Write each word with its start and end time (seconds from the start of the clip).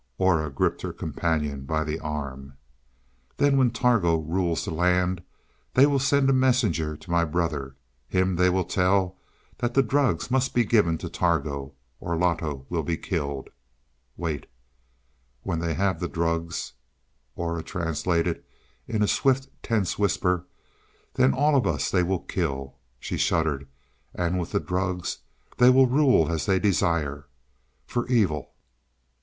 Aura 0.17 0.49
gripped 0.49 0.81
her 0.81 0.91
companion 0.93 1.65
by 1.65 1.83
the 1.83 1.99
arm. 1.99 2.57
"Then 3.37 3.55
when 3.55 3.69
Targo 3.69 4.17
rules 4.17 4.65
the 4.65 4.71
land, 4.71 5.21
they 5.75 5.85
will 5.85 5.99
send 5.99 6.27
a 6.27 6.33
messenger 6.33 6.97
to 6.97 7.11
my 7.11 7.23
brother. 7.23 7.75
Him 8.07 8.35
they 8.35 8.49
will 8.49 8.63
tell 8.63 9.19
that 9.59 9.75
the 9.75 9.83
drugs 9.83 10.31
must 10.31 10.55
be 10.55 10.63
given 10.65 10.97
to 10.97 11.07
Targo, 11.07 11.75
or 11.99 12.17
Loto 12.17 12.65
will 12.67 12.81
be 12.81 12.97
killed 12.97 13.51
wait 14.17 14.47
when 15.43 15.59
they 15.59 15.75
have 15.75 15.99
the 15.99 16.07
drugs," 16.07 16.73
Aura 17.35 17.61
translated 17.61 18.43
in 18.87 19.03
a 19.03 19.07
swift, 19.07 19.49
tense 19.61 19.99
whisper, 19.99 20.47
"then 21.13 21.31
all 21.31 21.55
of 21.55 21.67
us 21.67 21.91
they 21.91 22.01
will 22.01 22.21
kill." 22.21 22.75
She 22.99 23.17
shuddered. 23.17 23.67
"And 24.15 24.39
with 24.39 24.51
the 24.51 24.59
drugs 24.59 25.19
they 25.59 25.69
will 25.69 25.85
rule 25.85 26.31
as 26.31 26.47
they 26.47 26.57
desire 26.57 27.27
for 27.85 28.07
evil." 28.07 28.55